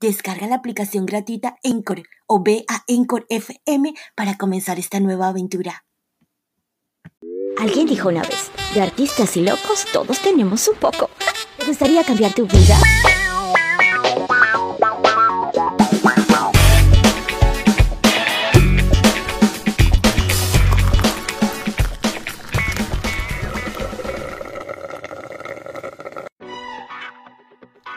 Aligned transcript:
Descarga 0.00 0.46
la 0.46 0.54
aplicación 0.54 1.06
gratuita 1.06 1.56
Encore 1.64 2.04
o 2.28 2.40
ve 2.40 2.64
a 2.68 2.84
Encore 2.86 3.26
FM 3.28 3.94
para 4.14 4.36
comenzar 4.38 4.78
esta 4.78 5.00
nueva 5.00 5.28
aventura. 5.28 5.84
Alguien 7.58 7.88
dijo 7.88 8.08
una 8.08 8.22
vez, 8.22 8.52
de 8.74 8.82
artistas 8.82 9.36
y 9.36 9.42
locos 9.42 9.86
todos 9.92 10.20
tenemos 10.20 10.68
un 10.68 10.76
poco. 10.76 11.10
¿Te 11.58 11.66
gustaría 11.66 12.04
cambiar 12.04 12.32
tu 12.32 12.46
vida? 12.46 12.78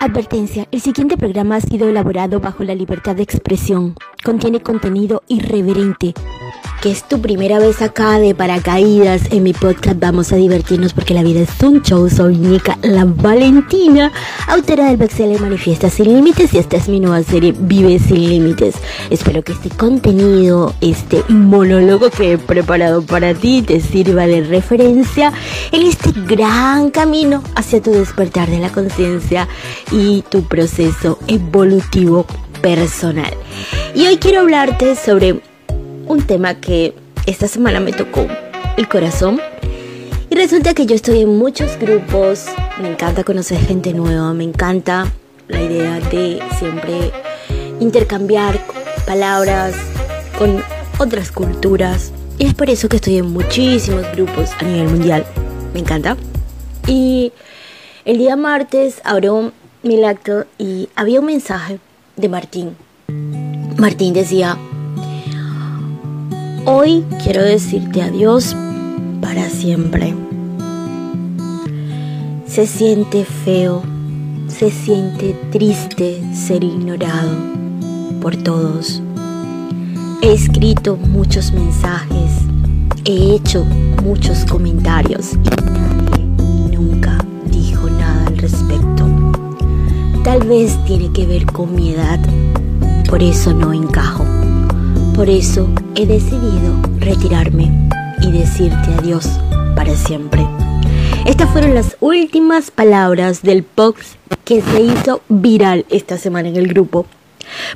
Advertencia, 0.01 0.67
el 0.71 0.81
siguiente 0.81 1.15
programa 1.15 1.57
ha 1.57 1.61
sido 1.61 1.87
elaborado 1.87 2.39
bajo 2.39 2.63
la 2.63 2.73
libertad 2.73 3.15
de 3.15 3.21
expresión. 3.21 3.93
Contiene 4.23 4.59
contenido 4.59 5.21
irreverente. 5.27 6.15
Que 6.81 6.89
es 6.89 7.07
tu 7.07 7.21
primera 7.21 7.59
vez 7.59 7.79
acá 7.83 8.17
de 8.17 8.33
paracaídas 8.33 9.31
en 9.31 9.43
mi 9.43 9.53
podcast, 9.53 9.99
vamos 9.99 10.31
a 10.31 10.35
divertirnos 10.35 10.93
porque 10.93 11.13
la 11.13 11.21
vida 11.21 11.41
es 11.41 11.61
un 11.61 11.83
show. 11.83 12.09
Soy 12.09 12.37
Nika 12.37 12.75
La 12.81 13.05
Valentina, 13.05 14.11
autora 14.47 14.87
del 14.87 14.97
bestseller 14.97 15.39
Manifiesta 15.39 15.91
Sin 15.91 16.11
Límites 16.11 16.55
y 16.55 16.57
esta 16.57 16.77
es 16.77 16.89
mi 16.89 16.99
nueva 16.99 17.21
serie 17.21 17.53
Vive 17.55 17.99
Sin 17.99 18.27
Límites. 18.27 18.73
Espero 19.11 19.43
que 19.43 19.51
este 19.51 19.69
contenido, 19.69 20.73
este 20.81 21.23
monólogo 21.29 22.09
que 22.09 22.31
he 22.31 22.37
preparado 22.39 23.03
para 23.03 23.35
ti 23.35 23.61
te 23.61 23.79
sirva 23.79 24.25
de 24.25 24.41
referencia 24.41 25.31
en 25.71 25.83
este 25.83 26.11
gran 26.25 26.89
camino 26.89 27.43
hacia 27.53 27.79
tu 27.79 27.91
despertar 27.91 28.49
de 28.49 28.57
la 28.57 28.71
conciencia 28.71 29.47
y 29.91 30.23
tu 30.31 30.47
proceso 30.47 31.19
evolutivo 31.27 32.25
personal. 32.63 33.33
Y 33.93 34.07
hoy 34.07 34.17
quiero 34.17 34.39
hablarte 34.39 34.95
sobre 34.95 35.50
un 36.11 36.21
tema 36.27 36.55
que 36.55 36.93
esta 37.25 37.47
semana 37.47 37.79
me 37.79 37.93
tocó 37.93 38.27
el 38.75 38.89
corazón. 38.89 39.39
Y 40.29 40.35
resulta 40.35 40.73
que 40.73 40.85
yo 40.85 40.93
estoy 40.93 41.21
en 41.21 41.37
muchos 41.37 41.77
grupos, 41.79 42.47
me 42.81 42.91
encanta 42.91 43.23
conocer 43.23 43.59
gente 43.59 43.93
nueva, 43.93 44.33
me 44.33 44.43
encanta 44.43 45.09
la 45.47 45.61
idea 45.61 46.01
de 46.01 46.41
siempre 46.59 47.11
intercambiar 47.79 48.59
palabras 49.05 49.73
con 50.37 50.61
otras 50.99 51.31
culturas. 51.31 52.11
Y 52.37 52.47
es 52.47 52.53
por 52.55 52.69
eso 52.69 52.89
que 52.89 52.97
estoy 52.97 53.19
en 53.19 53.31
muchísimos 53.31 54.03
grupos 54.13 54.49
a 54.59 54.63
nivel 54.65 54.89
mundial. 54.89 55.25
Me 55.73 55.79
encanta. 55.79 56.17
Y 56.87 57.31
el 58.03 58.17
día 58.17 58.35
martes 58.35 58.99
abrió 59.05 59.53
mi 59.81 60.03
acto 60.03 60.43
y 60.57 60.89
había 60.93 61.21
un 61.21 61.27
mensaje 61.27 61.79
de 62.17 62.27
Martín. 62.27 62.75
Martín 63.77 64.13
decía, 64.13 64.57
hoy 66.65 67.05
quiero 67.23 67.43
decirte 67.43 68.01
adiós 68.01 68.55
para 69.21 69.49
siempre. 69.49 70.13
Se 72.45 72.67
siente 72.67 73.25
feo, 73.25 73.81
se 74.47 74.69
siente 74.71 75.35
triste 75.51 76.21
ser 76.33 76.63
ignorado 76.63 77.31
por 78.21 78.35
todos. 78.35 79.01
He 80.21 80.33
escrito 80.33 80.97
muchos 80.97 81.51
mensajes, 81.51 82.31
he 83.05 83.35
hecho 83.35 83.65
muchos 84.03 84.45
comentarios 84.45 85.33
y 85.33 85.37
nadie 85.37 86.77
nunca 86.77 87.17
dijo 87.45 87.89
nada 87.89 88.27
al 88.27 88.37
respecto. 88.37 89.07
Tal 90.23 90.43
vez 90.47 90.77
tiene 90.85 91.11
que 91.11 91.25
ver 91.25 91.45
con 91.45 91.73
mi 91.73 91.93
edad, 91.93 92.19
por 93.09 93.23
eso 93.23 93.53
no 93.53 93.73
encajo. 93.73 94.30
Por 95.21 95.29
eso 95.29 95.69
he 95.93 96.07
decidido 96.07 96.81
retirarme 96.97 97.69
y 98.23 98.31
decirte 98.31 98.91
adiós 98.97 99.27
para 99.75 99.95
siempre. 99.95 100.43
Estas 101.27 101.47
fueron 101.51 101.75
las 101.75 101.95
últimas 101.99 102.71
palabras 102.71 103.43
del 103.43 103.61
post 103.61 104.15
que 104.45 104.63
se 104.63 104.81
hizo 104.81 105.21
viral 105.29 105.85
esta 105.91 106.17
semana 106.17 106.49
en 106.49 106.55
el 106.55 106.67
grupo. 106.69 107.05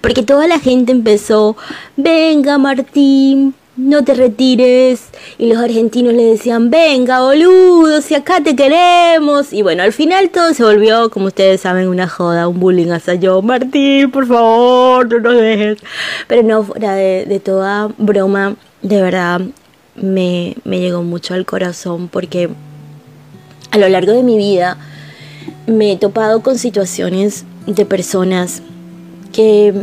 Porque 0.02 0.24
toda 0.24 0.48
la 0.48 0.60
gente 0.60 0.92
empezó, 0.92 1.56
venga 1.96 2.58
Martín, 2.58 3.54
no 3.78 4.04
te 4.04 4.14
retires. 4.14 5.10
Y 5.38 5.48
los 5.48 5.58
argentinos 5.58 6.14
le 6.14 6.24
decían, 6.24 6.70
venga, 6.70 7.22
boludo, 7.22 8.02
si 8.02 8.16
acá 8.16 8.42
te 8.44 8.56
queremos. 8.56 9.54
Y 9.54 9.62
bueno, 9.62 9.84
al 9.84 9.94
final 9.94 10.30
todo 10.30 10.54
se 10.54 10.64
volvió, 10.64 11.10
como 11.10 11.28
ustedes 11.28 11.62
saben, 11.62 11.88
una 11.88 12.08
joda, 12.08 12.48
un 12.48 12.60
bullying 12.60 12.92
hasta 12.92 13.16
yo. 13.16 13.42
Martín, 13.42 14.12
por 14.12 14.28
favor, 14.28 15.12
no 15.12 15.20
nos 15.20 15.42
dejes. 15.42 15.78
Pero 16.28 16.44
no, 16.44 16.64
fuera 16.64 16.96
de, 16.96 17.26
de 17.26 17.40
toda 17.40 17.90
broma, 17.98 18.56
de 18.82 19.02
verdad 19.02 19.42
me, 19.96 20.56
me 20.64 20.80
llegó 20.80 21.04
mucho 21.04 21.34
al 21.34 21.46
corazón 21.46 22.08
porque 22.10 22.50
a 23.72 23.78
lo 23.78 23.88
largo 23.90 24.12
de 24.12 24.24
mi 24.24 24.38
vida 24.38 24.78
me 25.68 25.92
he 25.92 25.98
topado 25.98 26.42
con 26.42 26.58
situaciones 26.58 27.46
de 27.66 27.86
personas 27.86 28.62
que 29.34 29.74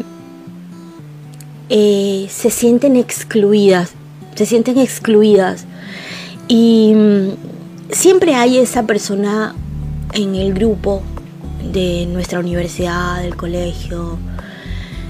eh, 1.75 2.27
se 2.29 2.51
sienten 2.51 2.97
excluidas, 2.97 3.93
se 4.35 4.45
sienten 4.45 4.77
excluidas. 4.77 5.65
Y 6.47 6.93
mm, 6.95 7.29
siempre 7.91 8.35
hay 8.35 8.59
esa 8.59 8.83
persona 8.83 9.55
en 10.13 10.35
el 10.35 10.53
grupo 10.53 11.01
de 11.73 12.05
nuestra 12.13 12.41
universidad, 12.41 13.23
del 13.23 13.37
colegio, 13.37 14.19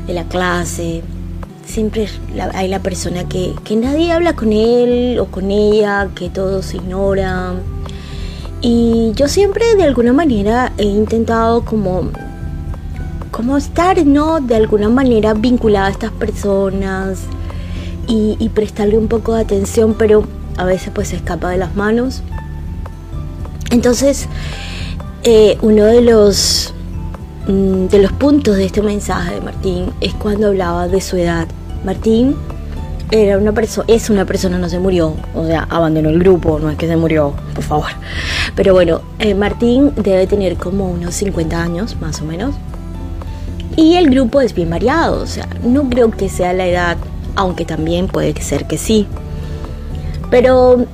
de 0.06 0.14
la 0.14 0.22
clase. 0.28 1.02
Siempre 1.66 2.08
hay 2.54 2.68
la 2.68 2.78
persona 2.78 3.28
que, 3.28 3.54
que 3.64 3.74
nadie 3.74 4.12
habla 4.12 4.36
con 4.36 4.52
él 4.52 5.18
o 5.18 5.26
con 5.26 5.50
ella, 5.50 6.10
que 6.14 6.28
todos 6.30 6.74
ignoran. 6.74 7.60
Y 8.60 9.10
yo 9.16 9.26
siempre 9.26 9.74
de 9.74 9.82
alguna 9.82 10.12
manera 10.12 10.72
he 10.78 10.84
intentado 10.84 11.64
como 11.64 12.12
como 13.32 13.56
estar, 13.56 14.06
¿no? 14.06 14.41
De 14.41 14.54
alguna 14.54 14.88
manera 14.88 15.34
vinculada 15.34 15.87
a 15.87 15.91
estas 15.91 16.12
personas 16.12 17.20
y, 18.06 18.50
prestarle 18.50 18.98
un 18.98 19.09
poco 19.09 19.34
de 19.34 19.41
atención, 19.41 19.94
pero 19.98 20.25
a 20.59 20.65
veces 20.65 20.93
pues 20.94 21.09
se 21.09 21.16
escapa 21.16 21.50
de 21.50 21.56
las 21.56 21.75
manos. 21.75 22.22
Entonces, 23.71 24.28
eh, 25.25 25.56
uno 25.62 25.87
de 25.87 26.03
los, 26.03 26.75
mm, 27.48 27.87
de 27.87 27.98
los 28.00 28.12
puntos 28.12 28.56
de 28.56 28.66
este 28.66 28.82
mensaje 28.82 29.34
de 29.37 29.41
Martín 29.41 29.87
es 30.03 30.12
cuando 30.12 30.48
hablaba 30.48 30.87
de 30.88 31.00
su 31.00 31.16
edad. 31.16 31.48
Martín 31.87 32.37
era 33.10 33.38
una 33.38 33.53
persona, 33.53 33.87
es 33.88 34.10
una 34.10 34.26
persona, 34.26 34.59
no 34.59 34.69
se 34.69 34.78
murió, 34.78 35.16
o 35.34 35.47
sea, 35.47 35.66
abandonó 35.71 36.10
el 36.10 36.19
grupo, 36.19 36.59
no 36.59 36.69
es 36.69 36.76
que 36.76 36.87
se 36.87 36.97
murió, 36.97 37.32
por 37.54 37.65
favor. 37.65 37.91
Pero 38.54 38.75
bueno, 38.75 39.00
eh, 39.19 39.34
Martín 39.34 39.92
debe 39.97 40.26
tener 40.26 40.56
como 40.56 40.91
unos 40.91 41.15
50 41.15 41.62
años, 41.62 41.97
más 41.98 42.21
o 42.21 42.26
menos. 42.26 42.54
Y 43.77 43.94
el 43.97 44.10
grupo 44.10 44.41
es 44.41 44.55
bien 44.55 44.71
variado, 44.71 45.22
o 45.22 45.27
sea, 45.27 45.48
no 45.63 45.89
creo 45.89 46.10
que 46.10 46.28
sea 46.28 46.53
la 46.53 46.66
edad, 46.66 46.97
aunque 47.36 47.65
también 47.65 48.07
puede 48.07 48.39
ser 48.42 48.66
que 48.66 48.77
sí. 48.77 49.07
Pero 50.30 50.86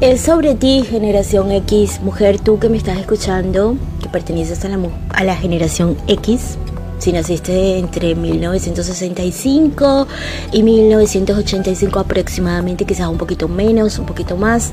es 0.00 0.20
sobre 0.20 0.54
ti, 0.54 0.84
generación 0.88 1.50
X, 1.52 2.00
mujer, 2.02 2.40
tú 2.40 2.58
que 2.58 2.68
me 2.68 2.78
estás 2.78 2.98
escuchando, 2.98 3.76
que 4.02 4.08
perteneces 4.08 4.64
a 4.64 4.68
la, 4.68 4.78
a 5.10 5.24
la 5.24 5.36
generación 5.36 5.96
X, 6.06 6.56
si 6.98 7.12
naciste 7.12 7.78
entre 7.78 8.14
1965 8.14 10.06
y 10.52 10.62
1985 10.62 11.98
aproximadamente, 12.00 12.84
quizás 12.84 13.08
un 13.08 13.18
poquito 13.18 13.48
menos, 13.48 13.98
un 13.98 14.06
poquito 14.06 14.36
más, 14.36 14.72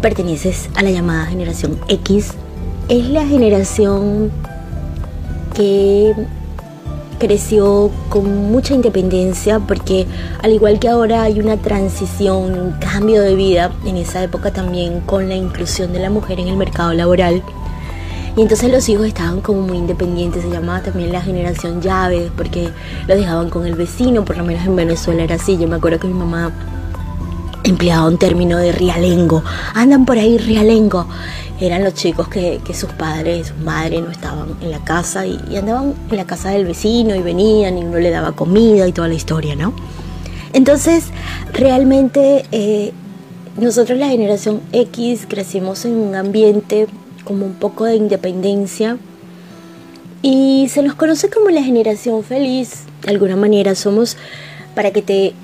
perteneces 0.00 0.68
a 0.74 0.82
la 0.82 0.90
llamada 0.90 1.26
generación 1.26 1.78
X. 1.88 2.32
Es 2.88 3.08
la 3.08 3.26
generación 3.26 4.30
que 5.54 6.14
creció 7.18 7.90
con 8.08 8.50
mucha 8.50 8.74
independencia 8.74 9.60
porque 9.60 10.06
al 10.42 10.52
igual 10.52 10.80
que 10.80 10.88
ahora 10.88 11.22
hay 11.22 11.38
una 11.38 11.56
transición, 11.56 12.58
un 12.58 12.72
cambio 12.80 13.22
de 13.22 13.36
vida, 13.36 13.70
en 13.86 13.96
esa 13.96 14.22
época 14.24 14.52
también 14.52 15.00
con 15.02 15.28
la 15.28 15.36
inclusión 15.36 15.92
de 15.92 16.00
la 16.00 16.10
mujer 16.10 16.40
en 16.40 16.48
el 16.48 16.56
mercado 16.56 16.92
laboral, 16.92 17.42
Y 18.34 18.40
entonces 18.40 18.72
los 18.72 18.88
hijos 18.88 19.06
estaban 19.06 19.42
como 19.42 19.60
muy 19.60 19.76
independientes, 19.76 20.42
se 20.42 20.50
llamaba 20.50 20.80
también 20.80 21.12
la 21.12 21.20
generación 21.20 21.82
llaves, 21.82 22.30
porque 22.36 22.70
lo 23.06 23.14
dejaban 23.14 23.50
con 23.50 23.66
el 23.66 23.74
vecino, 23.74 24.24
por 24.24 24.38
lo 24.38 24.44
menos 24.44 24.64
en 24.64 24.74
Venezuela 24.74 25.22
era 25.22 25.34
así. 25.34 25.58
Yo 25.58 25.68
me 25.68 25.76
acuerdo 25.76 26.00
que 26.00 26.08
mi 26.08 26.14
mamá 26.14 26.50
empleaba 27.64 28.06
un 28.06 28.18
término 28.18 28.58
de 28.58 28.72
rialengo. 28.72 29.42
Andan 29.74 30.04
por 30.04 30.18
ahí 30.18 30.38
rialengo. 30.38 31.06
Eran 31.60 31.84
los 31.84 31.94
chicos 31.94 32.28
que, 32.28 32.60
sus 32.74 32.90
padres, 32.90 33.48
sus 33.48 33.58
madres 33.58 34.02
no 34.02 34.10
estaban 34.10 34.56
en 34.60 34.70
la 34.70 34.82
casa 34.84 35.26
y, 35.26 35.38
andaban 35.56 35.94
en 36.10 36.16
la 36.16 36.26
casa 36.26 36.50
del 36.50 36.66
vecino 36.66 37.14
y 37.14 37.22
venían 37.22 37.78
y 37.78 37.84
uno 37.84 37.98
le 37.98 38.10
daba 38.10 38.32
comida 38.32 38.86
y 38.88 38.92
toda 38.92 39.08
la 39.08 39.14
historia, 39.14 39.54
¿no? 39.54 39.72
Entonces, 40.52 41.04
realmente 41.52 42.44
eh, 42.50 42.92
nosotros 43.56 43.98
la 43.98 44.08
generación 44.08 44.60
X 44.72 45.26
crecimos 45.28 45.84
en 45.84 45.94
un 45.94 46.14
ambiente 46.14 46.88
como 47.24 47.46
un 47.46 47.54
poco 47.54 47.84
de 47.84 47.96
independencia 47.96 48.98
y 50.20 50.68
se 50.68 50.82
nos 50.82 50.94
conoce 50.94 51.30
como 51.30 51.50
la 51.50 51.62
generación 51.62 52.22
feliz. 52.24 52.84
De 53.02 53.10
alguna 53.10 53.36
manera 53.36 53.74
somos, 53.74 54.16
para 54.74 54.90
que 54.90 55.02
te 55.02 55.34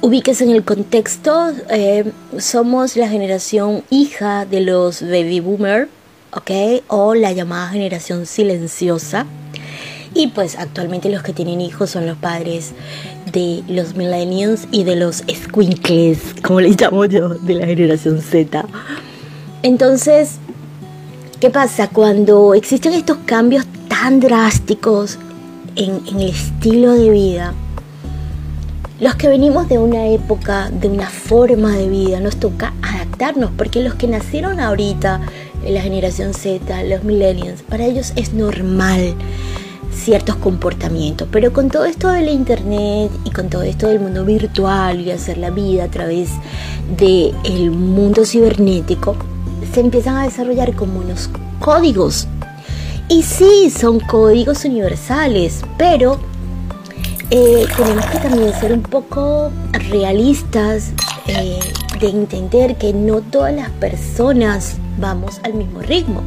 ubiques 0.00 0.40
en 0.40 0.50
el 0.50 0.64
contexto, 0.64 1.52
eh, 1.70 2.10
somos 2.38 2.96
la 2.96 3.08
generación 3.08 3.84
hija 3.90 4.46
de 4.46 4.60
los 4.60 5.02
baby 5.02 5.40
boomer, 5.40 5.88
¿ok? 6.32 6.82
O 6.88 7.14
la 7.14 7.32
llamada 7.32 7.68
generación 7.68 8.26
silenciosa. 8.26 9.26
Y 10.14 10.28
pues 10.28 10.58
actualmente 10.58 11.08
los 11.08 11.22
que 11.22 11.32
tienen 11.32 11.60
hijos 11.60 11.90
son 11.90 12.06
los 12.06 12.18
padres 12.18 12.72
de 13.32 13.62
los 13.68 13.94
millennials 13.94 14.66
y 14.70 14.84
de 14.84 14.96
los 14.96 15.24
squinkles, 15.28 16.18
como 16.42 16.60
les 16.60 16.78
llamo 16.80 17.04
yo, 17.06 17.30
de 17.30 17.54
la 17.54 17.66
generación 17.66 18.20
Z. 18.20 18.66
Entonces, 19.62 20.32
¿qué 21.40 21.48
pasa? 21.48 21.88
Cuando 21.88 22.52
existen 22.54 22.92
estos 22.92 23.18
cambios 23.24 23.64
tan 23.88 24.20
drásticos 24.20 25.18
en, 25.76 26.02
en 26.08 26.20
el 26.20 26.28
estilo 26.30 26.92
de 26.92 27.08
vida, 27.08 27.54
los 29.02 29.16
que 29.16 29.26
venimos 29.26 29.68
de 29.68 29.78
una 29.78 30.06
época, 30.06 30.70
de 30.70 30.86
una 30.86 31.08
forma 31.08 31.72
de 31.72 31.88
vida, 31.88 32.20
nos 32.20 32.36
toca 32.36 32.72
adaptarnos, 32.82 33.50
porque 33.58 33.82
los 33.82 33.94
que 33.96 34.06
nacieron 34.06 34.60
ahorita, 34.60 35.20
la 35.68 35.82
generación 35.82 36.32
Z, 36.34 36.84
los 36.84 37.02
millennials, 37.02 37.62
para 37.62 37.84
ellos 37.84 38.12
es 38.14 38.32
normal 38.32 39.16
ciertos 39.92 40.36
comportamientos, 40.36 41.26
pero 41.32 41.52
con 41.52 41.68
todo 41.68 41.84
esto 41.84 42.10
de 42.10 42.22
la 42.22 42.30
internet 42.30 43.10
y 43.24 43.30
con 43.30 43.50
todo 43.50 43.62
esto 43.62 43.88
del 43.88 43.98
mundo 43.98 44.24
virtual 44.24 45.00
y 45.00 45.10
hacer 45.10 45.36
la 45.36 45.50
vida 45.50 45.82
a 45.84 45.88
través 45.88 46.28
del 46.96 47.34
el 47.42 47.72
mundo 47.72 48.24
cibernético, 48.24 49.16
se 49.74 49.80
empiezan 49.80 50.16
a 50.16 50.22
desarrollar 50.22 50.76
como 50.76 51.00
unos 51.00 51.28
códigos. 51.58 52.28
Y 53.08 53.24
sí, 53.24 53.68
son 53.76 53.98
códigos 53.98 54.64
universales, 54.64 55.62
pero 55.76 56.20
eh, 57.34 57.66
tenemos 57.78 58.04
que 58.04 58.18
también 58.18 58.52
ser 58.60 58.74
un 58.74 58.82
poco 58.82 59.50
realistas 59.90 60.92
eh, 61.26 61.58
de 61.98 62.08
entender 62.10 62.76
que 62.76 62.92
no 62.92 63.22
todas 63.22 63.54
las 63.54 63.70
personas 63.70 64.76
vamos 64.98 65.40
al 65.42 65.54
mismo 65.54 65.80
ritmo. 65.80 66.20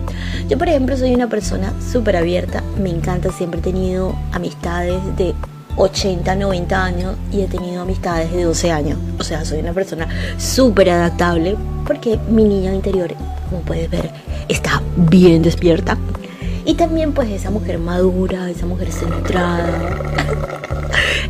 Yo, 0.50 0.58
por 0.58 0.68
ejemplo, 0.68 0.98
soy 0.98 1.14
una 1.14 1.30
persona 1.30 1.74
súper 1.80 2.16
abierta, 2.16 2.64
me 2.82 2.90
encanta, 2.90 3.32
siempre 3.32 3.60
he 3.60 3.64
tenido 3.64 4.16
amistades 4.32 5.00
de 5.16 5.36
80, 5.78 6.36
90 6.38 6.84
años 6.84 7.16
y 7.32 7.42
he 7.42 7.48
tenido 7.48 7.84
amistades 7.84 8.32
de 8.32 8.44
12 8.44 8.72
años. 8.72 8.98
O 9.20 9.24
sea, 9.24 9.46
soy 9.46 9.60
una 9.60 9.74
persona 9.74 10.08
súper 10.40 10.90
adaptable 10.90 11.56
porque 11.86 12.18
mi 12.32 12.46
niña 12.46 12.74
interior, 12.74 13.14
como 13.52 13.62
puedes 13.62 13.92
ver, 13.92 14.10
está 14.50 14.82
bien 14.96 15.44
despierta. 15.44 16.00
Y 16.66 16.74
también 16.74 17.14
pues 17.14 17.30
esa 17.30 17.52
mujer 17.52 17.78
madura, 17.78 18.50
esa 18.50 18.66
mujer 18.66 18.92
centrada, 18.92 20.55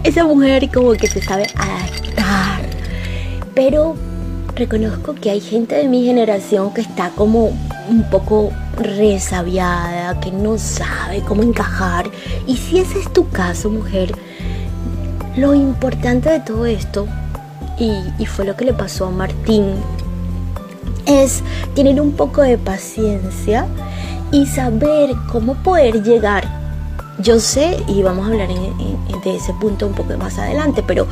esa 0.05 0.23
mujer 0.23 0.69
como 0.71 0.93
que 0.93 1.07
se 1.07 1.19
sabe 1.19 1.47
adaptar. 1.55 2.61
Pero 3.55 3.95
reconozco 4.55 5.15
que 5.15 5.31
hay 5.31 5.41
gente 5.41 5.75
de 5.75 5.87
mi 5.87 6.05
generación 6.05 6.73
que 6.73 6.81
está 6.81 7.09
como 7.09 7.47
un 7.89 8.09
poco 8.11 8.51
resabiada, 8.77 10.19
que 10.19 10.31
no 10.31 10.59
sabe 10.59 11.21
cómo 11.21 11.41
encajar. 11.41 12.09
Y 12.45 12.55
si 12.55 12.77
ese 12.79 12.99
es 12.99 13.11
tu 13.13 13.29
caso, 13.29 13.71
mujer, 13.71 14.13
lo 15.35 15.55
importante 15.55 16.29
de 16.29 16.39
todo 16.39 16.67
esto, 16.67 17.07
y, 17.79 17.91
y 18.19 18.25
fue 18.27 18.45
lo 18.45 18.55
que 18.55 18.65
le 18.65 18.73
pasó 18.73 19.07
a 19.07 19.11
Martín, 19.11 19.73
es 21.07 21.41
tener 21.73 21.99
un 21.99 22.11
poco 22.11 22.43
de 22.43 22.59
paciencia 22.59 23.65
y 24.31 24.45
saber 24.45 25.15
cómo 25.31 25.55
poder 25.55 26.03
llegar 26.03 26.44
yo 27.25 27.39
sé, 27.39 27.83
y 27.87 28.03
vamos 28.03 28.27
a 28.27 28.31
hablar 28.31 28.47
de 28.47 29.35
ese 29.35 29.51
punto 29.53 29.87
un 29.87 29.93
poco 29.93 30.15
más 30.15 30.37
adelante, 30.37 30.83
pero 30.85 31.07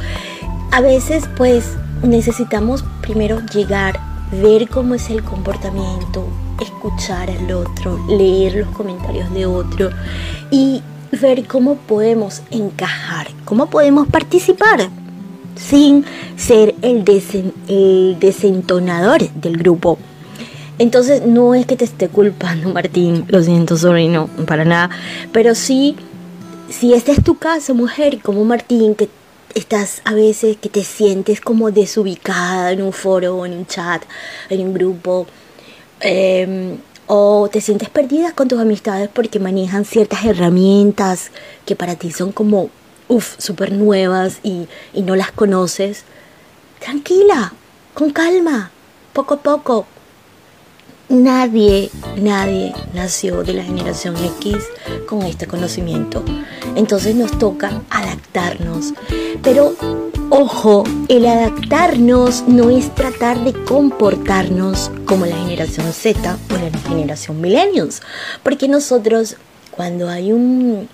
a 0.72 0.80
veces 0.80 1.28
pues 1.36 1.66
necesitamos 2.04 2.86
primero 3.02 3.42
llegar, 3.48 4.00
ver 4.32 4.70
cómo 4.70 4.94
es 4.94 5.10
el 5.10 5.24
comportamiento, 5.24 6.28
escuchar 6.62 7.32
al 7.32 7.52
otro, 7.52 8.00
leer 8.08 8.58
los 8.58 8.68
comentarios 8.76 9.34
de 9.34 9.48
otro 9.48 9.90
y 10.52 10.84
ver 11.20 11.48
cómo 11.48 11.78
podemos 11.78 12.44
encajar, 12.52 13.28
cómo 13.44 13.66
podemos 13.72 14.08
participar 14.08 14.90
sin 15.56 16.06
ser 16.36 16.76
el, 16.84 17.04
desentonador 18.20 19.28
del 19.32 19.58
grupo. 19.58 19.98
Entonces 20.80 21.22
no 21.26 21.54
es 21.54 21.66
que 21.66 21.76
te 21.76 21.86
esté 21.86 22.08
culpando, 22.10 22.70
Martín, 22.70 23.26
lo 23.28 23.44
siento, 23.44 23.78
sorry, 23.78 24.08
no, 24.08 24.28
para 24.48 24.66
nada. 24.66 24.90
Pero 25.32 25.54
sí, 25.54 25.96
si 26.70 26.94
este 26.94 27.12
es 27.12 27.24
tu 27.24 27.38
caso, 27.38 27.76
mujer, 27.76 28.20
como 28.22 28.44
Martín, 28.44 28.96
que 28.96 29.08
estás 29.54 30.02
a 30.04 30.14
veces 30.14 30.58
que 30.58 30.70
te 30.70 30.84
sientes 30.84 31.40
como 31.42 31.70
desubicada 31.70 32.72
en 32.72 32.82
un 32.82 32.92
foro 32.92 33.46
en 33.46 33.54
un 33.54 33.68
chat, 33.68 34.04
en 34.50 34.62
un 34.62 34.74
grupo, 34.74 35.28
em, 36.00 36.78
o 37.06 37.50
te 37.52 37.62
sientes 37.62 37.90
perdida 37.90 38.32
con 38.32 38.48
tus 38.48 38.60
amistades 38.60 39.10
porque 39.14 39.40
manejan 39.40 39.86
ciertas 39.86 40.26
herramientas 40.26 41.32
que 41.66 41.76
para 41.76 41.96
ti 41.96 42.12
son 42.12 42.32
como, 42.32 42.70
uff, 43.08 43.36
súper 43.38 43.72
nuevas 43.72 44.40
y, 44.42 44.68
y 44.94 45.04
no 45.04 45.16
las 45.16 45.32
conoces, 45.32 46.04
tranquila, 46.80 47.54
con 47.94 48.10
calma, 48.12 48.72
poco 49.14 49.36
a 49.36 49.42
poco, 49.42 49.86
Nadie, 51.10 51.90
nadie 52.16 52.74
nació 52.94 53.44
de 53.44 53.54
la 53.54 53.64
generación 53.64 54.16
X 54.40 54.58
con 55.06 55.24
este 55.24 55.48
conocimiento. 55.48 56.24
Entonces 56.76 57.14
nos 57.16 57.38
toca 57.38 57.82
adaptarnos. 57.90 58.94
Pero 59.44 59.76
ojo, 60.30 60.86
el 61.10 61.26
adaptarnos 61.26 62.46
no 62.48 62.70
es 62.70 62.96
tratar 62.96 63.44
de 63.44 63.54
comportarnos 63.66 64.92
como 65.06 65.26
la 65.26 65.36
generación 65.36 65.92
Z 65.92 66.38
o 66.50 66.54
la 66.54 66.80
generación 66.90 67.42
millennials. 67.42 68.02
Porque 68.42 68.70
nosotros, 68.70 69.36
cuando 69.72 70.10
hay 70.10 70.32
un, 70.32 70.88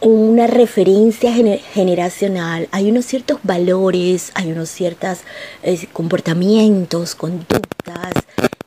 una 0.00 0.46
referencia 0.46 1.32
generacional, 1.72 2.68
hay 2.70 2.90
unos 2.90 3.04
ciertos 3.04 3.40
valores, 3.42 4.30
hay 4.34 4.52
unos 4.52 4.70
ciertos 4.70 5.18
eh, 5.64 5.86
comportamientos, 5.92 7.14
conductas 7.16 7.74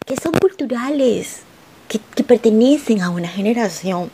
que 0.08 0.16
son 0.16 0.32
culturales, 0.32 1.42
que, 1.90 2.24
pertenecen 2.24 3.02
a 3.02 3.10
una 3.10 3.28
generación. 3.28 4.10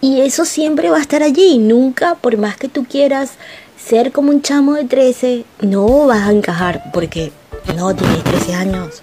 Y 0.00 0.20
eso 0.20 0.44
siempre 0.44 0.88
va 0.88 0.98
a 0.98 1.00
estar 1.00 1.22
allí. 1.22 1.58
Nunca, 1.58 2.14
por 2.14 2.38
más 2.38 2.56
que 2.56 2.68
tú 2.68 2.84
quieras 2.84 3.32
ser 3.76 4.12
como 4.12 4.30
un 4.30 4.40
chamo 4.40 4.74
de 4.74 4.84
13, 4.84 5.44
no 5.60 6.06
vas 6.06 6.28
a 6.28 6.32
encajar 6.32 6.90
porque 6.92 7.32
no 7.76 7.94
tienes 7.94 8.24
13 8.24 8.54
años 8.54 9.02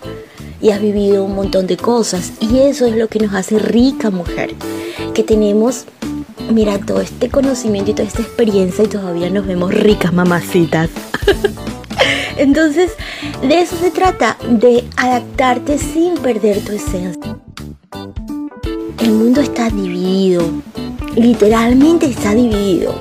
y 0.62 0.72
has 0.72 0.82
vivido 0.82 1.26
un 1.26 1.36
montón 1.36 1.68
de 1.68 1.76
cosas. 1.78 2.32
Y 2.40 2.60
eso 2.60 2.86
es 2.86 2.96
lo 2.96 3.08
que 3.10 3.20
nos 3.20 3.34
hace 3.34 3.60
rica 3.60 4.10
mujer. 4.10 4.56
Que 5.14 5.24
tenemos, 5.24 5.86
mira, 6.50 6.80
todo 6.80 7.02
este 7.02 7.30
conocimiento 7.30 7.92
y 7.92 7.94
toda 7.96 8.08
esta 8.08 8.22
experiencia 8.22 8.86
y 8.86 8.88
todavía 8.88 9.30
nos 9.30 9.46
vemos 9.46 9.74
ricas 9.74 10.14
mamacitas. 10.14 10.90
Entonces, 12.38 12.92
de 13.42 13.62
eso 13.62 13.76
se 13.78 13.92
trata, 13.92 14.38
de 14.48 14.84
adaptarte 14.98 15.78
sin 15.78 16.16
perder 16.16 16.60
tu 16.64 16.72
esencia. 16.72 17.38
El 19.00 19.12
mundo 19.12 19.42
está 19.42 19.70
dividido, 19.70 20.44
literalmente 21.16 22.06
está 22.06 22.34
dividido. 22.34 22.96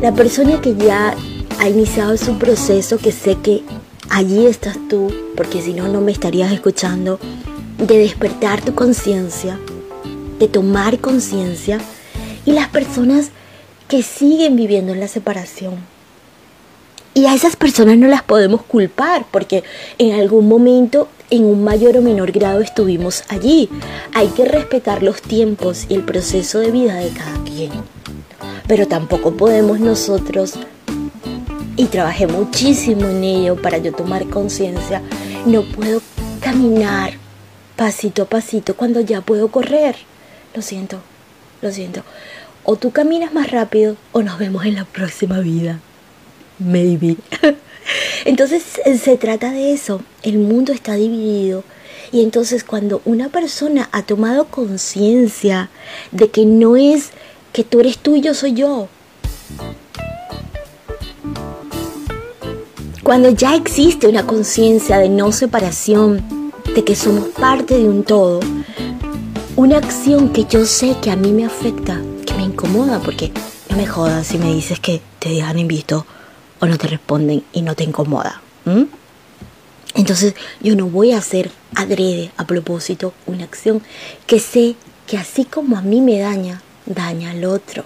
La 0.00 0.12
persona 0.14 0.60
que 0.60 0.74
ya 0.74 1.14
ha 1.58 1.68
iniciado 1.68 2.16
su 2.16 2.38
proceso, 2.38 2.98
que 2.98 3.12
sé 3.12 3.36
que 3.36 3.62
allí 4.08 4.46
estás 4.46 4.78
tú, 4.88 5.12
porque 5.36 5.60
si 5.60 5.74
no, 5.74 5.88
no 5.88 6.00
me 6.00 6.12
estarías 6.12 6.52
escuchando, 6.52 7.18
de 7.78 7.98
despertar 7.98 8.62
tu 8.62 8.74
conciencia, 8.74 9.58
de 10.38 10.48
tomar 10.48 10.98
conciencia, 11.00 11.78
y 12.46 12.52
las 12.52 12.68
personas 12.68 13.30
que 13.88 14.02
siguen 14.02 14.56
viviendo 14.56 14.92
en 14.92 15.00
la 15.00 15.08
separación 15.08 15.74
y 17.20 17.26
a 17.26 17.34
esas 17.34 17.54
personas 17.54 17.98
no 17.98 18.08
las 18.08 18.22
podemos 18.22 18.62
culpar 18.62 19.26
porque 19.30 19.62
en 19.98 20.18
algún 20.18 20.48
momento 20.48 21.08
en 21.28 21.44
un 21.44 21.62
mayor 21.62 21.98
o 21.98 22.02
menor 22.02 22.32
grado 22.32 22.60
estuvimos 22.60 23.24
allí. 23.28 23.68
Hay 24.14 24.28
que 24.28 24.46
respetar 24.46 25.02
los 25.02 25.20
tiempos 25.20 25.84
y 25.90 25.96
el 25.96 26.02
proceso 26.02 26.60
de 26.60 26.70
vida 26.70 26.94
de 26.94 27.10
cada 27.10 27.44
quien. 27.44 27.72
Pero 28.66 28.88
tampoco 28.88 29.32
podemos 29.36 29.80
nosotros, 29.80 30.54
y 31.76 31.86
trabajé 31.86 32.26
muchísimo 32.26 33.06
en 33.06 33.22
ello 33.22 33.56
para 33.56 33.76
yo 33.76 33.92
tomar 33.92 34.26
conciencia, 34.26 35.02
no 35.44 35.62
puedo 35.62 36.00
caminar 36.40 37.12
pasito 37.76 38.22
a 38.22 38.26
pasito 38.26 38.76
cuando 38.76 39.00
ya 39.00 39.20
puedo 39.20 39.48
correr. 39.48 39.96
Lo 40.54 40.62
siento, 40.62 41.00
lo 41.60 41.70
siento. 41.70 42.02
O 42.64 42.76
tú 42.76 42.92
caminas 42.92 43.34
más 43.34 43.50
rápido 43.50 43.96
o 44.12 44.22
nos 44.22 44.38
vemos 44.38 44.64
en 44.64 44.74
la 44.74 44.84
próxima 44.86 45.40
vida. 45.40 45.80
Maybe. 46.60 47.16
Entonces 48.24 48.62
se 49.02 49.16
trata 49.16 49.50
de 49.50 49.72
eso. 49.72 50.02
El 50.22 50.38
mundo 50.38 50.72
está 50.72 50.94
dividido. 50.94 51.64
Y 52.12 52.22
entonces 52.22 52.64
cuando 52.64 53.02
una 53.04 53.28
persona 53.28 53.88
ha 53.92 54.02
tomado 54.02 54.46
conciencia 54.46 55.70
de 56.10 56.28
que 56.28 56.44
no 56.44 56.76
es 56.76 57.10
que 57.52 57.62
tú 57.62 57.80
eres 57.80 57.98
tú 57.98 58.16
y 58.16 58.20
yo 58.20 58.34
soy 58.34 58.54
yo. 58.54 58.88
Cuando 63.04 63.30
ya 63.30 63.54
existe 63.54 64.08
una 64.08 64.26
conciencia 64.26 64.98
de 64.98 65.08
no 65.08 65.30
separación, 65.30 66.52
de 66.74 66.84
que 66.84 66.96
somos 66.96 67.28
parte 67.28 67.78
de 67.78 67.88
un 67.88 68.02
todo, 68.02 68.40
una 69.54 69.78
acción 69.78 70.30
que 70.32 70.44
yo 70.44 70.66
sé 70.66 70.96
que 71.00 71.10
a 71.12 71.16
mí 71.16 71.32
me 71.32 71.44
afecta, 71.44 72.00
que 72.26 72.34
me 72.34 72.42
incomoda, 72.42 73.00
porque 73.00 73.32
no 73.68 73.76
me 73.76 73.86
jodas 73.86 74.26
si 74.26 74.38
me 74.38 74.52
dices 74.52 74.80
que 74.80 75.00
te 75.20 75.28
dejan 75.28 75.58
en 75.58 75.68
visto 75.68 76.06
o 76.60 76.66
no 76.66 76.78
te 76.78 76.86
responden 76.86 77.42
y 77.52 77.62
no 77.62 77.74
te 77.74 77.84
incomoda. 77.84 78.40
Entonces 79.94 80.34
yo 80.60 80.76
no 80.76 80.86
voy 80.86 81.12
a 81.12 81.18
hacer 81.18 81.50
adrede 81.74 82.30
a 82.36 82.46
propósito 82.46 83.12
una 83.26 83.44
acción 83.44 83.82
que 84.26 84.38
sé 84.38 84.76
que 85.06 85.18
así 85.18 85.44
como 85.44 85.76
a 85.76 85.82
mí 85.82 86.00
me 86.00 86.18
daña, 86.18 86.62
daña 86.86 87.30
al 87.32 87.44
otro. 87.44 87.84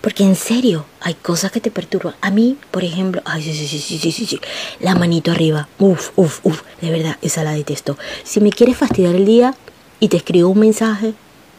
Porque 0.00 0.24
en 0.24 0.34
serio, 0.34 0.86
hay 1.00 1.12
cosas 1.14 1.52
que 1.52 1.60
te 1.60 1.70
perturban. 1.70 2.14
A 2.22 2.30
mí, 2.30 2.56
por 2.70 2.84
ejemplo, 2.84 3.20
ay, 3.26 3.42
sí, 3.42 3.52
sí, 3.52 3.66
sí, 3.66 3.98
sí, 3.98 4.12
sí, 4.12 4.26
sí. 4.26 4.40
La 4.80 4.94
manito 4.94 5.30
arriba. 5.30 5.68
Uf, 5.78 6.10
uf, 6.16 6.40
uf. 6.42 6.62
De 6.80 6.90
verdad, 6.90 7.18
esa 7.20 7.44
la 7.44 7.52
detesto. 7.52 7.98
Si 8.24 8.40
me 8.40 8.50
quieres 8.50 8.78
fastidiar 8.78 9.14
el 9.14 9.26
día 9.26 9.54
y 9.98 10.08
te 10.08 10.16
escribo 10.16 10.48
un 10.48 10.58
mensaje, 10.58 11.12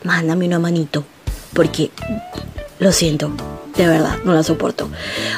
mándame 0.04 0.48
una 0.48 0.58
manito. 0.58 1.06
Porque, 1.54 1.92
lo 2.80 2.92
siento, 2.92 3.32
de 3.82 3.88
verdad, 3.88 4.18
no 4.24 4.34
la 4.34 4.44
soporto. 4.44 4.90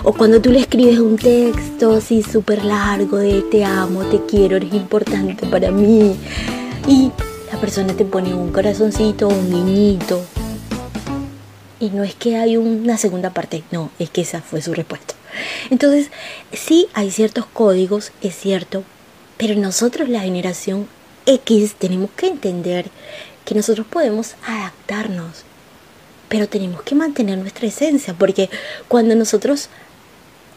O 0.04 0.14
cuando 0.14 0.42
tú 0.42 0.52
le 0.52 0.60
escribes 0.60 1.00
un 1.00 1.18
texto 1.18 1.96
así 1.96 2.22
súper 2.24 2.66
largo 2.66 3.18
de 3.18 3.42
te 3.44 3.64
amo, 3.64 4.04
te 4.06 4.26
quiero, 4.26 4.58
eres 4.58 4.74
importante 4.74 5.48
para 5.48 5.72
mí. 5.72 6.16
Y 6.88 7.12
la 7.52 7.60
persona 7.60 7.94
te 7.94 8.04
pone 8.04 8.34
un 8.34 8.52
corazoncito, 8.52 9.30
un 9.30 9.50
niñito. 9.50 10.22
Y 11.80 11.90
no 11.90 12.04
es 12.04 12.16
que 12.16 12.38
hay 12.38 12.58
una 12.58 12.98
segunda 12.98 13.30
parte, 13.30 13.64
no, 13.72 13.92
es 14.00 14.10
que 14.10 14.22
esa 14.22 14.42
fue 14.42 14.62
su 14.62 14.74
respuesta. 14.74 15.16
Entonces, 15.70 16.12
sí 16.52 16.88
hay 16.94 17.12
ciertos 17.12 17.46
códigos, 17.46 18.12
es 18.22 18.36
cierto, 18.36 18.84
pero 19.38 19.56
nosotros, 19.56 20.10
la 20.10 20.22
generación 20.22 20.88
X, 21.26 21.76
tenemos 21.78 22.10
que 22.16 22.28
entender 22.28 22.86
que 23.46 23.56
nosotros 23.56 23.88
podemos 23.90 24.36
adaptarnos 24.46 25.46
pero 26.34 26.50
tenemos 26.50 26.82
que 26.82 26.96
mantener 26.96 27.38
nuestra 27.38 27.68
esencia, 27.68 28.16
porque 28.16 28.50
cuando 28.88 29.14
nosotros 29.14 29.70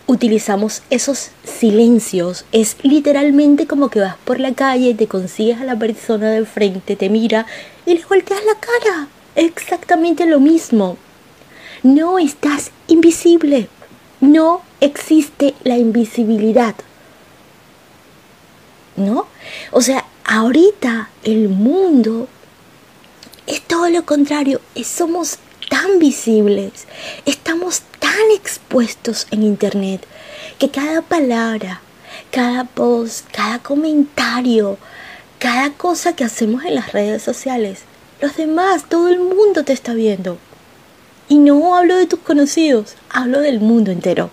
utilizamos 0.06 0.80
esos 0.88 1.32
silencios, 1.44 2.46
es 2.50 2.78
literalmente 2.82 3.66
como 3.66 3.90
que 3.90 4.00
vas 4.00 4.16
por 4.24 4.40
la 4.40 4.54
calle, 4.54 4.94
te 4.94 5.06
consigues 5.06 5.60
a 5.60 5.64
la 5.64 5.78
persona 5.78 6.30
de 6.30 6.46
frente, 6.46 6.96
te 6.96 7.10
mira 7.10 7.44
y 7.84 7.92
le 7.92 8.06
volteas 8.06 8.40
la 8.46 8.58
cara. 8.58 9.08
Exactamente 9.34 10.24
lo 10.24 10.40
mismo. 10.40 10.96
No 11.82 12.18
estás 12.18 12.70
invisible. 12.88 13.68
No 14.22 14.62
existe 14.80 15.52
la 15.62 15.76
invisibilidad. 15.76 16.74
¿No? 18.96 19.26
O 19.72 19.82
sea, 19.82 20.06
ahorita 20.24 21.10
el 21.22 21.50
mundo 21.50 22.28
es 23.46 23.60
todo 23.60 23.90
lo 23.90 24.06
contrario. 24.06 24.62
Somos 24.82 25.38
tan 25.86 25.98
visibles, 25.98 26.86
estamos 27.26 27.82
tan 28.00 28.30
expuestos 28.34 29.26
en 29.30 29.42
Internet 29.42 30.04
que 30.58 30.70
cada 30.70 31.02
palabra, 31.02 31.80
cada 32.30 32.64
post, 32.64 33.26
cada 33.32 33.60
comentario, 33.60 34.78
cada 35.38 35.70
cosa 35.74 36.16
que 36.16 36.24
hacemos 36.24 36.64
en 36.64 36.74
las 36.74 36.92
redes 36.92 37.22
sociales, 37.22 37.80
los 38.20 38.36
demás, 38.36 38.88
todo 38.88 39.08
el 39.08 39.20
mundo 39.20 39.64
te 39.64 39.72
está 39.72 39.94
viendo. 39.94 40.38
Y 41.28 41.38
no 41.38 41.76
hablo 41.76 41.96
de 41.96 42.06
tus 42.06 42.20
conocidos, 42.20 42.96
hablo 43.10 43.40
del 43.40 43.60
mundo 43.60 43.90
entero. 43.90 44.30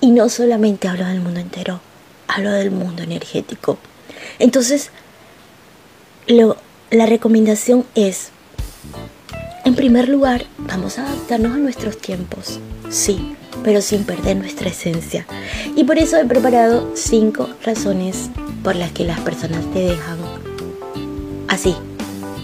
Y 0.00 0.10
no 0.10 0.28
solamente 0.28 0.88
hablo 0.88 1.06
del 1.06 1.20
mundo 1.20 1.40
entero, 1.40 1.80
hablo 2.26 2.50
del 2.50 2.70
mundo 2.70 3.02
energético. 3.02 3.78
Entonces, 4.38 4.90
lo, 6.26 6.56
la 6.90 7.06
recomendación 7.06 7.84
es 7.94 8.30
en 9.64 9.74
primer 9.74 10.08
lugar, 10.08 10.44
vamos 10.58 10.98
a 10.98 11.06
adaptarnos 11.06 11.52
a 11.52 11.58
nuestros 11.58 11.98
tiempos, 11.98 12.60
sí, 12.90 13.34
pero 13.62 13.80
sin 13.80 14.04
perder 14.04 14.36
nuestra 14.36 14.68
esencia. 14.68 15.26
Y 15.74 15.84
por 15.84 15.98
eso 15.98 16.18
he 16.18 16.24
preparado 16.24 16.92
cinco 16.94 17.48
razones 17.64 18.30
por 18.62 18.76
las 18.76 18.92
que 18.92 19.04
las 19.04 19.20
personas 19.20 19.64
te 19.72 19.80
dejan 19.80 20.18
así, 21.48 21.74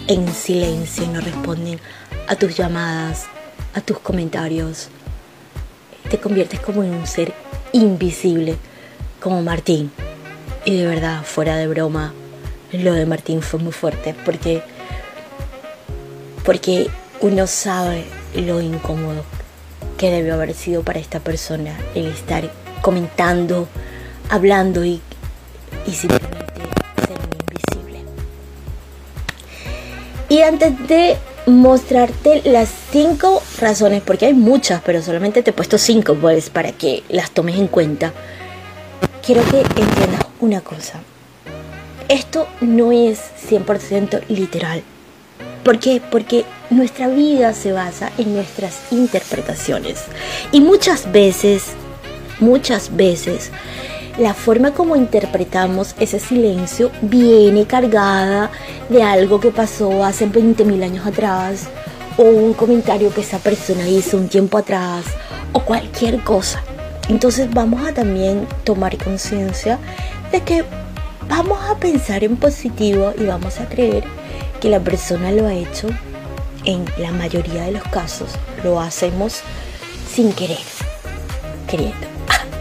en 0.07 0.27
silencio 0.33 1.05
no 1.07 1.21
responden 1.21 1.79
a 2.27 2.35
tus 2.35 2.57
llamadas, 2.57 3.27
a 3.73 3.81
tus 3.81 3.99
comentarios. 3.99 4.89
Te 6.09 6.17
conviertes 6.17 6.59
como 6.59 6.83
en 6.83 6.93
un 6.93 7.07
ser 7.07 7.33
invisible, 7.71 8.55
como 9.21 9.41
Martín. 9.43 9.91
Y 10.65 10.75
de 10.77 10.87
verdad, 10.87 11.23
fuera 11.23 11.55
de 11.55 11.67
broma, 11.67 12.13
lo 12.71 12.93
de 12.93 13.05
Martín 13.05 13.41
fue 13.41 13.59
muy 13.59 13.71
fuerte 13.71 14.15
porque 14.25 14.63
porque 16.43 16.89
uno 17.21 17.45
sabe 17.45 18.05
lo 18.35 18.61
incómodo 18.61 19.23
que 19.97 20.09
debió 20.09 20.33
haber 20.33 20.53
sido 20.55 20.83
para 20.83 20.99
esta 20.99 21.19
persona 21.19 21.77
el 21.93 22.07
estar 22.07 22.49
comentando, 22.81 23.67
hablando 24.29 24.83
y, 24.83 25.01
simplemente 25.85 26.61
ser 27.07 27.19
invisible. 27.47 27.99
Y 30.29 30.41
antes 30.41 30.87
de 30.87 31.17
mostrarte 31.45 32.41
las 32.45 32.69
cinco 32.91 33.43
razones, 33.59 34.01
porque 34.01 34.25
hay 34.25 34.33
muchas, 34.33 34.81
pero 34.83 35.03
solamente 35.03 35.43
te 35.43 35.51
he 35.51 35.53
puesto 35.53 35.77
cinco 35.77 36.15
pues 36.15 36.49
para 36.49 36.71
que 36.71 37.03
las 37.09 37.29
tomes 37.31 37.57
en 37.57 37.67
cuenta, 37.67 38.13
quiero 39.23 39.43
que 39.49 39.59
entiendas 39.59 40.25
una 40.39 40.61
cosa. 40.61 41.01
Esto 42.09 42.47
no 42.61 42.91
es 42.91 43.21
100% 43.47 44.27
literal. 44.27 44.83
¿Por 45.63 45.79
qué? 45.79 46.01
Porque 46.11 46.45
nuestra 46.71 47.09
vida 47.09 47.53
se 47.53 47.73
basa 47.73 48.11
en 48.17 48.33
nuestras 48.33 48.91
interpretaciones. 48.91 49.99
Y 50.51 50.61
muchas 50.61 51.11
veces, 51.11 51.65
muchas 52.39 52.95
veces, 52.95 53.51
la 54.17 54.33
forma 54.33 54.73
como 54.73 54.95
interpretamos 54.95 55.95
ese 55.99 56.19
silencio 56.19 56.89
viene 57.01 57.65
cargada 57.65 58.51
de 58.89 59.03
algo 59.03 59.39
que 59.39 59.51
pasó 59.51 60.03
hace 60.03 60.27
20.000 60.27 60.83
años 60.83 61.05
atrás, 61.05 61.67
o 62.17 62.23
un 62.23 62.53
comentario 62.53 63.13
que 63.13 63.21
esa 63.21 63.39
persona 63.39 63.87
hizo 63.87 64.17
un 64.17 64.29
tiempo 64.29 64.57
atrás, 64.57 65.03
o 65.53 65.61
cualquier 65.61 66.23
cosa. 66.23 66.63
Entonces 67.09 67.49
vamos 67.53 67.85
a 67.85 67.93
también 67.93 68.47
tomar 68.63 68.97
conciencia 68.97 69.77
de 70.31 70.41
que 70.41 70.63
vamos 71.27 71.59
a 71.69 71.75
pensar 71.75 72.23
en 72.23 72.37
positivo 72.37 73.13
y 73.17 73.25
vamos 73.25 73.59
a 73.59 73.67
creer 73.67 74.03
que 74.61 74.69
la 74.69 74.79
persona 74.79 75.31
lo 75.31 75.47
ha 75.47 75.53
hecho, 75.53 75.87
en 76.65 76.85
la 76.97 77.11
mayoría 77.11 77.63
de 77.63 77.71
los 77.71 77.83
casos 77.83 78.31
lo 78.63 78.79
hacemos 78.79 79.41
sin 80.13 80.33
querer, 80.33 80.59
queriendo. 81.67 82.07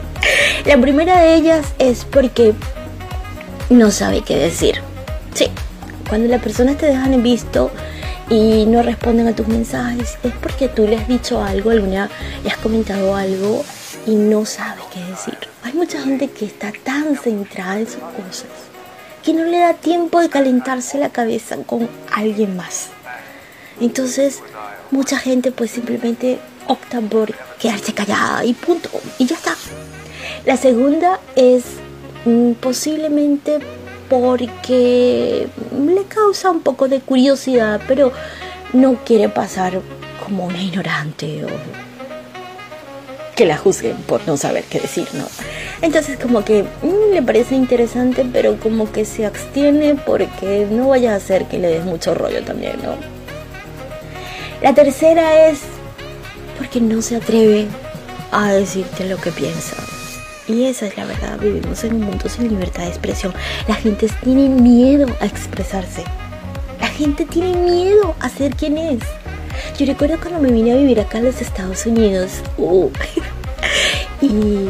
La 0.67 0.81
primera 0.81 1.21
de 1.21 1.35
ellas 1.35 1.67
es 1.79 2.05
porque 2.05 2.55
no 3.69 3.91
sabe 3.91 4.23
qué 4.23 4.37
decir. 4.37 4.81
Sí, 5.35 5.49
cuando 6.09 6.29
las 6.29 6.43
personas 6.43 6.77
te 6.77 6.87
dejan 6.87 7.15
en 7.15 7.23
visto 7.23 7.71
y 8.29 8.67
no 8.67 8.83
responden 8.83 9.29
a 9.29 9.35
tus 9.35 9.49
mensajes, 9.49 10.19
es 10.23 10.33
porque 10.41 10.69
tú 10.69 10.87
le 10.87 10.97
has 10.97 11.09
dicho 11.09 11.43
algo, 11.43 11.71
alguna, 11.71 12.11
le 12.45 12.51
has 12.51 12.57
comentado 12.59 13.17
algo 13.17 13.65
y 14.07 14.15
no 14.15 14.45
sabe 14.45 14.83
qué 14.93 15.01
decir. 15.05 15.39
Hay 15.63 15.73
mucha 15.73 16.01
gente 16.03 16.29
que 16.31 16.47
está 16.47 16.73
tan 16.85 17.17
centrada 17.17 17.79
en 17.79 17.87
sus 17.87 18.03
cosas 18.03 18.71
que 19.23 19.35
no 19.35 19.45
le 19.45 19.59
da 19.59 19.75
tiempo 19.75 20.21
de 20.21 20.31
calentarse 20.31 20.99
la 20.99 21.11
cabeza 21.11 21.57
con 21.67 21.89
alguien 22.13 22.57
más. 22.57 22.89
Entonces, 23.81 24.41
mucha 24.91 25.19
gente 25.19 25.53
pues 25.53 25.71
simplemente 25.71 26.39
opta 26.67 27.01
por 27.01 27.35
quedarse 27.59 27.93
callada 27.93 28.45
y 28.45 28.55
punto. 28.55 28.91
Y 29.19 29.27
ya 29.27 29.37
está. 29.37 29.57
La 30.45 30.57
segunda 30.57 31.21
es 31.37 31.65
Mm, 32.25 32.53
posiblemente 32.53 33.61
porque 34.11 35.47
le 35.73 36.05
causa 36.05 36.51
un 36.51 36.61
poco 36.61 36.89
de 36.89 37.01
curiosidad, 37.01 37.81
pero 37.89 38.13
no 38.73 38.97
quiere 39.05 39.29
pasar 39.29 39.81
como 40.23 40.47
una 40.47 40.63
ignorante 40.63 41.45
o 41.45 41.49
que 43.37 43.47
la 43.47 43.57
juzguen 43.57 43.97
por 44.03 44.27
no 44.27 44.37
saber 44.37 44.65
qué 44.65 44.81
decir, 44.81 45.09
¿no? 45.15 45.25
Entonces 45.81 46.19
como 46.19 46.45
que 46.45 46.65
mm, 46.65 47.15
le 47.15 47.23
parece 47.23 47.55
interesante, 47.55 48.27
pero 48.31 48.61
como 48.61 48.93
que 48.93 49.07
se 49.07 49.25
abstiene 49.25 49.95
porque 49.95 50.67
no 50.71 50.89
vaya 50.89 51.15
a 51.15 51.17
hacer 51.17 51.47
que 51.47 51.59
le 51.59 51.69
des 51.69 51.85
mucho 51.87 52.15
rollo 52.15 52.45
también, 52.45 52.77
¿no? 52.83 53.20
La 54.63 54.75
tercera 54.75 55.49
es 55.49 55.61
porque 56.59 56.83
no 56.83 57.01
se 57.01 57.17
atreve 57.17 57.67
a 58.31 58.53
decirte 58.53 59.09
lo 59.09 59.17
que 59.17 59.31
piensa. 59.31 59.77
Y 60.47 60.65
esa 60.65 60.87
es 60.87 60.99
la 60.99 61.07
verdad, 61.07 61.39
vivimos 61.39 61.83
en 61.85 61.95
un 61.95 62.03
mundo 62.03 62.29
sin 62.29 62.49
libertad 62.49 62.83
de 62.83 62.89
expresión. 62.89 63.33
La 63.69 63.75
gente 63.75 64.07
tiene 64.23 64.51
miedo 64.51 65.07
a 65.21 65.25
expresarse. 65.25 66.05
La 66.79 66.89
gente 66.89 67.25
tiene 67.25 67.57
miedo 67.57 68.15
a 68.21 68.29
ser 68.29 68.55
quien 68.55 68.77
es. 68.77 69.01
Yo 69.79 69.87
recuerdo 69.87 70.21
cuando 70.21 70.41
me 70.41 70.53
vine 70.53 70.73
a 70.73 70.77
vivir 70.77 71.01
acá 71.01 71.19
en 71.19 71.25
los 71.25 71.41
Estados 71.41 71.87
Unidos. 71.87 72.43
Uh, 72.59 72.91
y 74.21 74.67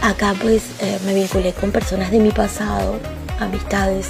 acá 0.00 0.34
pues 0.40 0.62
eh, 0.80 0.98
me 1.04 1.12
vinculé 1.12 1.52
con 1.52 1.72
personas 1.72 2.10
de 2.10 2.20
mi 2.20 2.30
pasado, 2.30 2.98
amistades, 3.38 4.08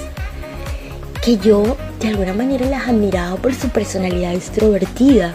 que 1.25 1.39
yo 1.39 1.79
de 2.01 2.09
alguna 2.09 2.35
manera 2.35 2.67
las 2.67 2.87
admiraba 2.87 3.37
por 3.37 3.55
su 3.55 3.71
personalidad 3.71 4.35
extrovertida 4.35 5.33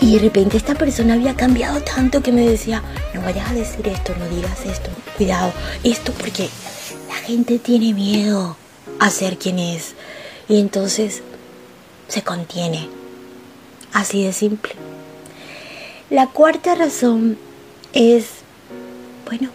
y 0.00 0.14
de 0.14 0.20
repente 0.20 0.56
esta 0.56 0.76
persona 0.76 1.14
había 1.14 1.34
cambiado 1.34 1.82
tanto 1.82 2.22
que 2.22 2.30
me 2.30 2.48
decía, 2.48 2.84
no 3.14 3.22
vayas 3.22 3.50
a 3.50 3.54
decir 3.54 3.88
esto, 3.88 4.14
no 4.16 4.28
digas 4.28 4.64
esto, 4.64 4.90
cuidado, 5.16 5.52
esto 5.82 6.12
porque 6.12 6.48
la 7.08 7.16
gente 7.16 7.58
tiene 7.58 7.94
miedo 7.94 8.56
a 9.00 9.10
ser 9.10 9.38
quien 9.38 9.58
es. 9.58 9.94
Y 10.48 10.60
entonces 10.60 11.22
se 12.06 12.22
contiene. 12.22 12.88
Así 13.92 14.22
de 14.22 14.32
simple. 14.32 14.74
La 16.10 16.28
cuarta 16.28 16.76
razón 16.76 17.38
es, 17.92 18.26
bueno, 19.26 19.50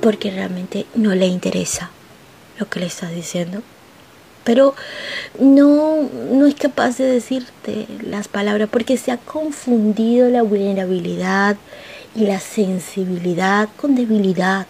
porque 0.00 0.32
realmente 0.32 0.86
no 0.96 1.14
le 1.14 1.26
interesa 1.26 1.90
lo 2.58 2.68
que 2.68 2.80
le 2.80 2.86
estás 2.86 3.12
diciendo 3.12 3.62
pero 4.44 4.74
no, 5.38 6.08
no 6.30 6.46
es 6.46 6.54
capaz 6.54 6.98
de 6.98 7.06
decirte 7.06 7.86
las 8.02 8.28
palabras 8.28 8.68
porque 8.70 8.96
se 8.96 9.10
ha 9.10 9.16
confundido 9.16 10.28
la 10.28 10.42
vulnerabilidad 10.42 11.56
y 12.14 12.26
la 12.26 12.38
sensibilidad 12.38 13.68
con 13.76 13.94
debilidad. 13.94 14.66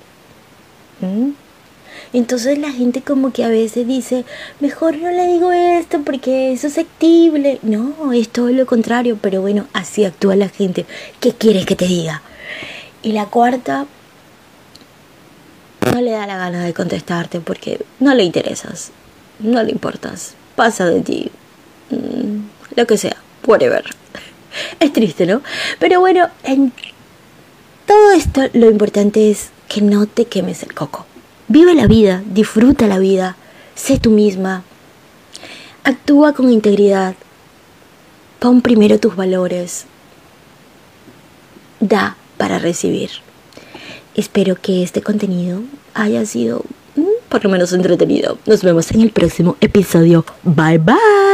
Entonces 2.13 2.59
la 2.59 2.71
gente 2.71 3.03
como 3.03 3.33
que 3.33 3.45
a 3.45 3.49
veces 3.49 3.87
dice, 3.87 4.25
mejor 4.61 4.97
no 4.97 5.11
le 5.11 5.27
digo 5.27 5.53
esto 5.53 6.01
porque 6.03 6.53
es 6.53 6.61
susceptible. 6.61 7.59
No, 7.63 8.13
es 8.13 8.29
todo 8.29 8.49
lo 8.51 8.65
contrario, 8.67 9.19
pero 9.21 9.43
bueno, 9.43 9.67
así 9.73 10.05
actúa 10.05 10.37
la 10.37 10.49
gente. 10.49 10.87
¿Qué 11.21 11.33
quieres 11.33 11.67
que 11.67 11.77
te 11.77 11.87
diga? 11.87 12.23
Y 13.03 13.13
la 13.13 13.27
cuarta, 13.27 13.87
no 15.93 16.01
le 16.01 16.13
da 16.13 16.27
la 16.27 16.39
gana 16.39 16.65
de 16.65 16.73
contestarte 16.73 17.41
porque 17.41 17.85
no 18.01 18.15
le 18.15 18.23
interesas 18.23 18.93
no 19.39 19.63
le 19.63 19.71
importas, 19.71 20.35
pasa 20.57 20.87
de 20.87 21.01
ti, 21.01 21.31
mm, 21.91 22.77
lo 22.77 22.87
que 22.87 22.99
sea, 22.99 23.17
whatever. 23.47 23.85
Es 24.81 24.93
triste, 24.93 25.27
¿no? 25.27 25.43
Pero 25.81 25.99
bueno, 25.99 26.29
en 26.45 26.73
todo 27.87 28.13
esto 28.13 28.43
lo 28.53 28.71
importante 28.71 29.31
es 29.31 29.51
que 29.69 29.81
no 29.81 30.07
te 30.07 30.27
quemes 30.27 30.63
el 30.63 30.73
coco. 30.75 31.07
Vive 31.49 31.75
la 31.75 31.87
vida, 31.87 32.23
disfruta 32.27 32.87
la 32.87 32.99
vida, 32.99 33.37
sé 33.75 33.99
tú 33.99 34.11
misma, 34.11 34.63
actúa 35.83 36.33
con 36.33 36.51
integridad, 36.53 37.15
pon 38.39 38.63
primero 38.63 38.99
tus 38.99 39.17
valores, 39.17 39.87
da 41.81 42.17
para 42.37 42.59
recibir. 42.59 43.11
Espero 44.15 44.55
que 44.55 44.83
este 44.83 45.03
contenido 45.03 45.63
haya 45.93 46.25
sido 46.25 46.65
por 47.35 47.43
lo 47.43 47.51
menos 47.51 47.73
entretenido. 47.73 48.39
Nos 48.47 48.63
vemos 48.63 48.93
en 48.93 49.01
el 49.01 49.11
próximo 49.11 49.57
episodio. 49.61 50.25
Bye 50.45 50.79
bye. 50.79 51.34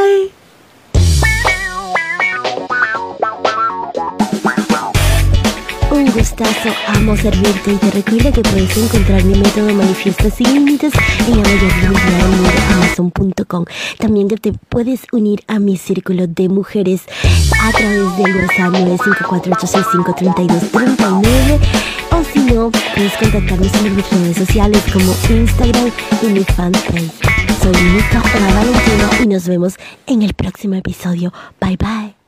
Amo 6.87 7.19
servirte 7.19 7.73
y 7.73 7.77
te 7.77 7.91
recuerda 7.91 8.33
que 8.33 8.41
puedes 8.41 8.75
encontrar 8.75 9.23
mi 9.25 9.39
método 9.39 9.75
Manifiesta 9.75 10.31
sin 10.31 10.55
límites 10.55 10.95
en 11.29 11.43
amazon.com. 12.73 13.67
También 13.99 14.29
que 14.29 14.39
te 14.39 14.53
puedes 14.53 15.03
unir 15.13 15.43
a 15.49 15.59
mi 15.59 15.77
círculo 15.77 16.27
de 16.27 16.49
mujeres 16.49 17.03
a 17.63 17.73
través 17.73 18.17
del 18.17 18.37
WhatsApp 18.37 18.73
954-865-3239 18.73 21.59
o 22.11 22.25
si 22.25 22.39
no, 22.41 22.71
puedes 22.95 23.13
contactarnos 23.19 23.75
en 23.75 23.97
mis 23.97 24.11
redes 24.11 24.39
sociales 24.39 24.83
como 24.91 25.15
Instagram 25.29 25.93
y 26.23 26.27
mi 26.27 26.43
fanpage. 26.45 27.11
Soy 27.63 27.73
Nica 27.73 28.23
Valentino 28.55 29.11
y 29.23 29.27
nos 29.27 29.47
vemos 29.47 29.75
en 30.07 30.23
el 30.23 30.33
próximo 30.33 30.77
episodio. 30.77 31.35
Bye 31.61 31.77
bye. 31.77 32.20